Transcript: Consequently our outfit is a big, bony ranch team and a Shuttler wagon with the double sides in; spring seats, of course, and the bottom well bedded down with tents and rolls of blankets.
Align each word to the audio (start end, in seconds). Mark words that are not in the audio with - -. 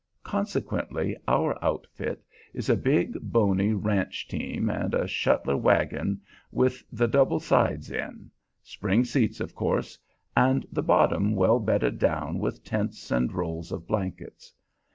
Consequently 0.23 1.15
our 1.27 1.63
outfit 1.63 2.23
is 2.55 2.69
a 2.69 2.75
big, 2.75 3.13
bony 3.21 3.71
ranch 3.73 4.27
team 4.27 4.67
and 4.67 4.95
a 4.95 5.03
Shuttler 5.05 5.55
wagon 5.61 6.21
with 6.51 6.83
the 6.91 7.05
double 7.07 7.39
sides 7.39 7.91
in; 7.91 8.31
spring 8.63 9.05
seats, 9.05 9.39
of 9.39 9.53
course, 9.53 9.99
and 10.35 10.65
the 10.71 10.81
bottom 10.81 11.35
well 11.35 11.59
bedded 11.59 11.99
down 11.99 12.39
with 12.39 12.63
tents 12.63 13.11
and 13.11 13.31
rolls 13.31 13.71
of 13.71 13.85
blankets. 13.85 14.51